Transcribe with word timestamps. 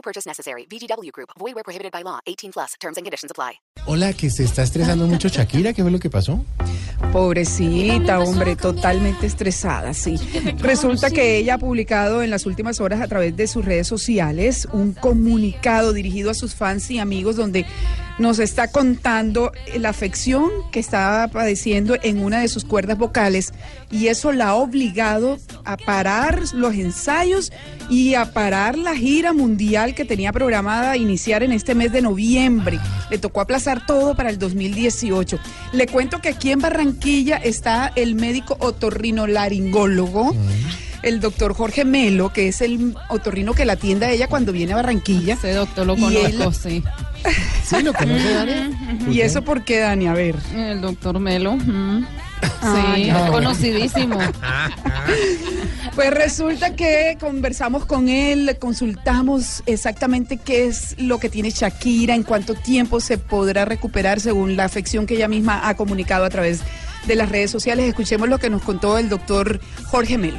No 0.00 0.02
purchase 0.02 0.26
necessary. 0.26 0.66
VGW 0.66 1.12
Group. 1.12 1.28
Void 1.38 1.54
where 1.54 1.62
prohibited 1.62 1.92
by 1.92 2.02
law. 2.02 2.20
18 2.26 2.52
plus. 2.52 2.74
Terms 2.80 2.96
and 2.96 3.04
conditions 3.04 3.30
apply. 3.30 3.60
Hola, 3.86 4.14
que 4.14 4.30
se 4.30 4.44
está 4.44 4.62
estresando 4.62 5.06
mucho 5.06 5.28
Shakira, 5.28 5.72
¿qué 5.72 5.82
fue 5.82 5.90
lo 5.90 5.98
que 5.98 6.08
pasó? 6.08 6.42
Pobrecita, 7.12 8.20
hombre, 8.20 8.56
totalmente 8.56 9.26
estresada, 9.26 9.92
sí. 9.94 10.16
Resulta 10.58 11.10
que 11.10 11.36
ella 11.36 11.54
ha 11.54 11.58
publicado 11.58 12.22
en 12.22 12.30
las 12.30 12.46
últimas 12.46 12.80
horas 12.80 13.00
a 13.00 13.08
través 13.08 13.36
de 13.36 13.46
sus 13.46 13.64
redes 13.64 13.86
sociales 13.86 14.68
un 14.72 14.92
comunicado 14.92 15.92
dirigido 15.92 16.30
a 16.30 16.34
sus 16.34 16.54
fans 16.54 16.90
y 16.90 16.98
amigos 16.98 17.36
donde 17.36 17.66
nos 18.20 18.38
está 18.38 18.68
contando 18.68 19.50
la 19.78 19.88
afección 19.88 20.50
que 20.70 20.78
estaba 20.78 21.26
padeciendo 21.28 21.96
en 22.02 22.22
una 22.22 22.40
de 22.40 22.48
sus 22.48 22.66
cuerdas 22.66 22.98
vocales 22.98 23.54
y 23.90 24.08
eso 24.08 24.30
la 24.32 24.48
ha 24.48 24.54
obligado 24.56 25.38
a 25.64 25.78
parar 25.78 26.42
los 26.52 26.74
ensayos 26.74 27.50
y 27.88 28.14
a 28.14 28.32
parar 28.32 28.76
la 28.76 28.94
gira 28.94 29.32
mundial 29.32 29.94
que 29.94 30.04
tenía 30.04 30.32
programada 30.32 30.90
a 30.90 30.96
iniciar 30.98 31.42
en 31.42 31.52
este 31.52 31.74
mes 31.74 31.92
de 31.92 32.02
noviembre. 32.02 32.78
Le 33.10 33.16
tocó 33.16 33.40
aplazar 33.40 33.86
todo 33.86 34.14
para 34.14 34.28
el 34.28 34.38
2018. 34.38 35.38
Le 35.72 35.86
cuento 35.86 36.20
que 36.20 36.28
aquí 36.28 36.52
en 36.52 36.60
Barranquilla 36.60 37.38
está 37.38 37.90
el 37.96 38.16
médico 38.16 38.54
otorrinolaringólogo. 38.60 40.34
El 41.02 41.20
doctor 41.20 41.54
Jorge 41.54 41.84
Melo, 41.84 42.32
que 42.32 42.48
es 42.48 42.60
el 42.60 42.94
otorrino 43.08 43.54
que 43.54 43.64
la 43.64 43.74
atiende 43.74 44.06
a 44.06 44.10
ella 44.10 44.28
cuando 44.28 44.52
viene 44.52 44.72
a 44.72 44.76
Barranquilla. 44.76 45.34
Ese 45.34 45.52
doctor 45.54 45.86
lo 45.86 45.96
conozco, 45.96 46.52
sí. 46.52 46.82
¿Sí 47.64 47.82
lo 47.82 47.92
conoce, 47.92 48.34
Dani? 48.34 48.52
¿Y 49.10 49.20
eso 49.20 49.42
por 49.42 49.64
qué, 49.64 49.80
Dani? 49.80 50.06
A 50.08 50.14
ver. 50.14 50.36
El 50.54 50.80
doctor 50.80 51.18
Melo. 51.18 51.56
mm. 51.56 52.06
Sí, 52.42 53.10
conocidísimo. 53.30 54.18
Pues 55.94 56.12
resulta 56.12 56.76
que 56.76 57.18
conversamos 57.20 57.84
con 57.84 58.08
él, 58.08 58.56
consultamos 58.58 59.62
exactamente 59.66 60.36
qué 60.38 60.66
es 60.66 60.94
lo 60.98 61.18
que 61.18 61.28
tiene 61.28 61.50
Shakira, 61.50 62.14
en 62.14 62.22
cuánto 62.22 62.54
tiempo 62.54 63.00
se 63.00 63.18
podrá 63.18 63.64
recuperar 63.64 64.20
según 64.20 64.56
la 64.56 64.64
afección 64.64 65.04
que 65.06 65.16
ella 65.16 65.28
misma 65.28 65.68
ha 65.68 65.74
comunicado 65.74 66.24
a 66.24 66.30
través 66.30 66.60
de 67.06 67.16
las 67.16 67.28
redes 67.28 67.50
sociales. 67.50 67.86
Escuchemos 67.86 68.28
lo 68.28 68.38
que 68.38 68.50
nos 68.50 68.62
contó 68.62 68.96
el 68.98 69.08
doctor 69.08 69.60
Jorge 69.86 70.16
Melo. 70.16 70.38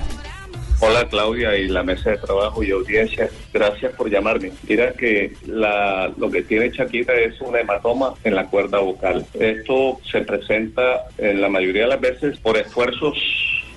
Hola 0.83 1.07
Claudia 1.07 1.55
y 1.55 1.67
la 1.67 1.83
mesa 1.83 2.09
de 2.09 2.17
trabajo 2.17 2.63
y 2.63 2.71
audiencia, 2.71 3.29
gracias 3.53 3.93
por 3.93 4.09
llamarme. 4.09 4.51
Mira 4.67 4.93
que 4.93 5.31
la, 5.45 6.11
lo 6.17 6.31
que 6.31 6.41
tiene 6.41 6.71
Shakira 6.71 7.13
es 7.19 7.39
un 7.39 7.55
hematoma 7.55 8.15
en 8.23 8.33
la 8.33 8.47
cuerda 8.47 8.79
vocal. 8.79 9.23
Esto 9.35 9.99
se 10.11 10.21
presenta 10.21 11.03
en 11.19 11.39
la 11.39 11.49
mayoría 11.49 11.83
de 11.83 11.89
las 11.89 12.01
veces 12.01 12.39
por 12.39 12.57
esfuerzos 12.57 13.15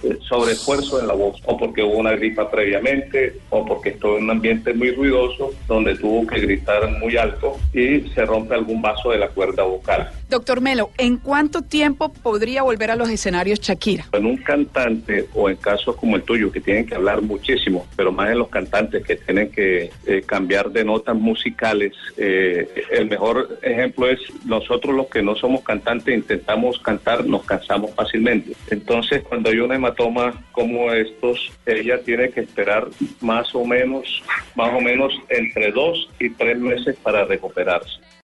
eh, 0.04 0.18
sobre 0.28 0.52
esfuerzo 0.52 1.00
en 1.00 1.06
la 1.06 1.14
voz 1.14 1.40
o 1.44 1.56
porque 1.56 1.82
hubo 1.82 1.98
una 1.98 2.12
gripa 2.12 2.50
previamente 2.50 3.38
o 3.50 3.64
porque 3.64 3.90
estuvo 3.90 4.18
en 4.18 4.24
un 4.24 4.30
ambiente 4.30 4.74
muy 4.74 4.90
ruidoso 4.90 5.52
donde 5.66 5.96
tuvo 5.96 6.26
que 6.26 6.40
gritar 6.40 6.90
muy 6.98 7.16
alto 7.16 7.56
y 7.72 8.00
se 8.14 8.24
rompe 8.24 8.54
algún 8.54 8.82
vaso 8.82 9.10
de 9.10 9.18
la 9.18 9.28
cuerda 9.28 9.62
vocal. 9.62 10.10
Doctor 10.28 10.60
Melo, 10.60 10.90
¿en 10.98 11.18
cuánto 11.18 11.62
tiempo 11.62 12.12
podría 12.12 12.62
volver 12.62 12.90
a 12.90 12.96
los 12.96 13.08
escenarios 13.08 13.60
Shakira? 13.60 14.06
En 14.12 14.26
un 14.26 14.36
cantante 14.38 15.26
o 15.34 15.48
en 15.48 15.56
casos 15.56 15.96
como 15.96 16.16
el 16.16 16.22
tuyo 16.22 16.50
que 16.50 16.60
tienen 16.60 16.86
que 16.86 16.94
hablar 16.94 17.22
muchísimo, 17.22 17.86
pero 17.96 18.10
más 18.10 18.30
en 18.30 18.38
los 18.38 18.48
cantantes 18.48 19.04
que 19.04 19.16
tienen 19.16 19.50
que 19.50 19.90
eh, 20.06 20.22
cambiar 20.26 20.70
de 20.70 20.84
notas 20.84 21.16
musicales, 21.16 21.92
eh, 22.16 22.68
el 22.90 23.08
mejor 23.08 23.58
ejemplo 23.62 24.08
es 24.08 24.18
nosotros 24.44 24.94
los 24.94 25.06
que 25.06 25.22
no 25.22 25.36
somos 25.36 25.62
cantantes 25.62 26.14
intentamos 26.14 26.78
cantar, 26.80 27.24
nos 27.26 27.44
cansamos 27.44 27.94
fácilmente. 27.94 28.52
Entonces 28.70 29.22
cuando 29.22 29.50
hay 29.50 29.58
un 29.58 29.72
hematoma 29.94 30.44
como 30.52 30.92
estos, 30.92 31.52
ella 31.66 32.02
tiene 32.02 32.30
que 32.30 32.40
esperar 32.40 32.88
más 33.20 33.54
o 33.54 33.64
menos, 33.64 34.22
más 34.54 34.72
o 34.74 34.80
menos 34.80 35.12
entre 35.28 35.70
dos 35.72 36.08
y 36.18 36.30
tres 36.30 36.58
meses 36.58 36.96
para 37.02 37.24
recuperarse. 37.24 38.03